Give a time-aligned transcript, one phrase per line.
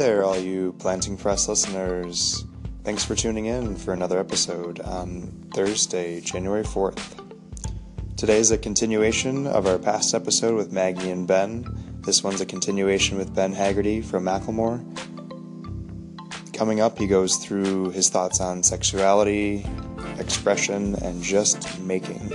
[0.00, 2.46] all you Planting Press listeners.
[2.82, 7.20] Thanks for tuning in for another episode on Thursday, January 4th.
[8.16, 11.66] Today is a continuation of our past episode with Maggie and Ben.
[12.00, 14.82] This one's a continuation with Ben Haggerty from Macklemore.
[16.54, 19.66] Coming up, he goes through his thoughts on sexuality,
[20.18, 22.30] expression, and just making.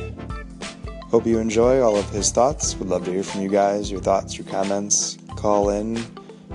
[1.10, 2.76] Hope you enjoy all of his thoughts.
[2.76, 5.18] Would love to hear from you guys, your thoughts, your comments.
[5.36, 5.98] Call in,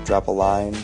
[0.04, 0.76] drop a line.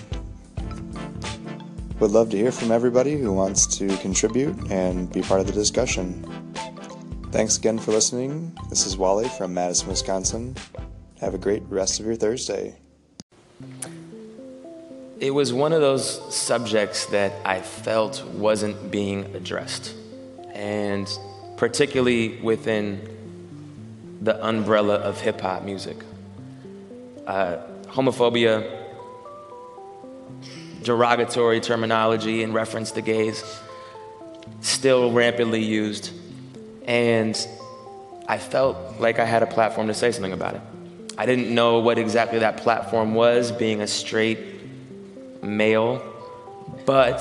[2.01, 5.53] Would love to hear from everybody who wants to contribute and be part of the
[5.53, 6.25] discussion.
[7.33, 8.57] Thanks again for listening.
[8.71, 10.57] This is Wally from Madison, Wisconsin.
[11.21, 12.77] Have a great rest of your Thursday.
[15.19, 19.95] It was one of those subjects that I felt wasn't being addressed.
[20.55, 21.09] And
[21.57, 23.17] particularly within
[24.21, 25.97] the umbrella of hip hop music.
[27.27, 28.78] Uh, homophobia,
[30.89, 33.45] derogatory terminology in reference to gays,
[34.63, 36.11] still rampantly used.
[36.87, 37.37] And
[38.27, 40.63] I felt like I had a platform to say something about it.
[41.19, 44.39] I didn't know what exactly that platform was, being a straight
[45.43, 46.03] male,
[46.87, 47.21] but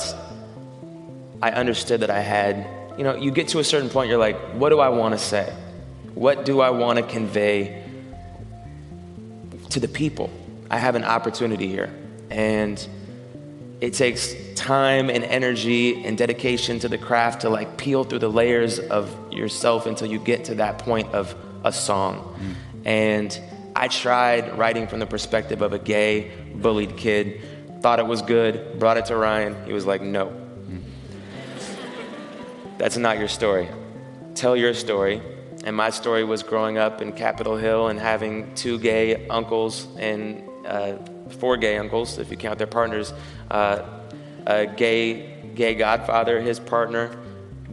[1.42, 2.66] I understood that I had,
[2.98, 5.20] you know, you get to a certain point, you're like, what do I want to
[5.20, 5.54] say?
[6.14, 7.84] What do I want to convey
[9.72, 10.30] to the people?
[10.72, 11.94] I have an opportunity here.
[12.30, 12.88] And
[13.80, 18.30] it takes time and energy and dedication to the craft to like peel through the
[18.30, 22.36] layers of yourself until you get to that point of a song.
[22.40, 22.56] Mm.
[22.86, 23.42] And
[23.76, 27.42] I tried writing from the perspective of a gay, bullied kid,
[27.82, 29.56] thought it was good, brought it to Ryan.
[29.66, 30.28] He was like, no.
[30.28, 30.82] Mm.
[32.80, 33.70] That's not your story.
[34.34, 35.22] Tell your story
[35.68, 40.42] and my story was growing up in Capitol Hill and having two gay uncles and
[40.66, 40.96] uh,
[41.40, 43.12] four gay uncles, if you count their partners.
[43.52, 43.82] Uh,
[44.46, 47.20] a gay, gay godfather, his partner,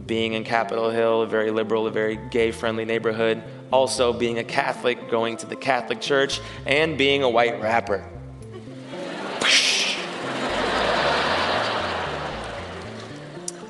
[0.05, 3.41] being in Capitol Hill, a very liberal, a very gay friendly neighborhood.
[3.71, 8.03] Also, being a Catholic, going to the Catholic church, and being a white rapper.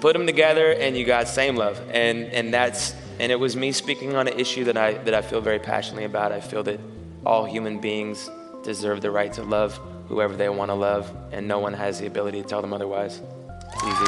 [0.02, 1.80] Put them together, and you got same love.
[1.92, 5.22] And, and that's and it was me speaking on an issue that I, that I
[5.22, 6.32] feel very passionately about.
[6.32, 6.80] I feel that
[7.26, 8.30] all human beings
[8.64, 12.08] deserve the right to love whoever they want to love, and no one has the
[12.08, 13.22] ability to tell them otherwise.
[13.76, 14.06] Easy.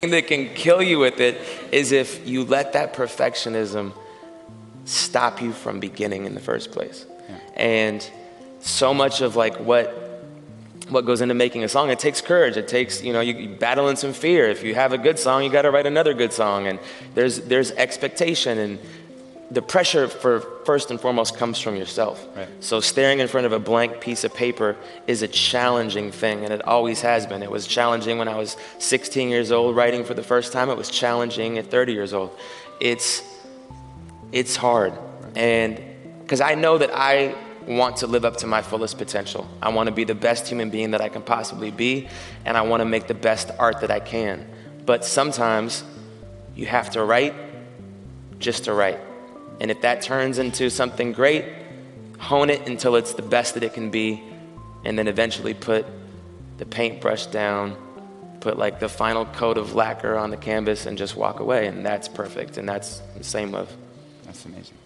[0.00, 1.36] That can kill you with it
[1.70, 3.92] is if you let that perfectionism
[4.88, 7.06] stop you from beginning in the first place.
[7.28, 7.38] Yeah.
[7.56, 8.10] And
[8.60, 10.04] so much of like what
[10.88, 12.56] what goes into making a song it takes courage.
[12.56, 14.48] It takes you know you, you battle in some fear.
[14.48, 16.66] If you have a good song you got to write another good song.
[16.66, 16.78] And
[17.14, 18.78] there's there's expectation and
[19.50, 22.26] the pressure for first and foremost comes from yourself.
[22.36, 22.48] Right.
[22.60, 26.52] so staring in front of a blank piece of paper is a challenging thing and
[26.52, 27.42] it always has been.
[27.42, 30.70] It was challenging when i was 16 years old writing for the first time.
[30.70, 32.36] It was challenging at 30 years old.
[32.80, 33.22] It's
[34.32, 34.92] it's hard.
[35.34, 35.80] And
[36.20, 37.34] because I know that I
[37.68, 39.46] want to live up to my fullest potential.
[39.60, 42.08] I want to be the best human being that I can possibly be,
[42.44, 44.46] and I want to make the best art that I can.
[44.86, 45.84] But sometimes
[46.56, 47.34] you have to write
[48.38, 48.98] just to write.
[49.60, 51.44] And if that turns into something great,
[52.18, 54.22] hone it until it's the best that it can be,
[54.84, 55.84] and then eventually put
[56.56, 57.76] the paintbrush down,
[58.40, 61.66] put like the final coat of lacquer on the canvas, and just walk away.
[61.66, 62.56] And that's perfect.
[62.56, 63.70] And that's the same of
[64.28, 64.76] that's amazing.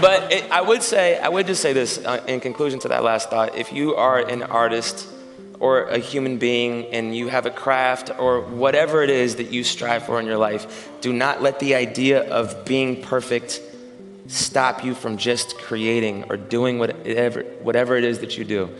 [0.00, 3.02] But it, I would say, I would just say this uh, in conclusion to that
[3.02, 3.56] last thought.
[3.56, 5.08] If you are an artist
[5.58, 9.64] or a human being and you have a craft or whatever it is that you
[9.64, 13.60] strive for in your life, do not let the idea of being perfect
[14.28, 18.70] stop you from just creating or doing whatever, whatever it is that you do.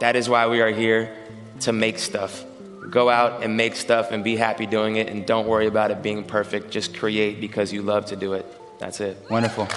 [0.00, 1.14] That is why we are here
[1.60, 2.44] to make stuff
[2.90, 6.02] go out and make stuff and be happy doing it and don't worry about it
[6.02, 6.70] being perfect.
[6.70, 8.46] Just create because you love to do it.
[8.78, 9.16] That's it.
[9.30, 9.68] Wonderful.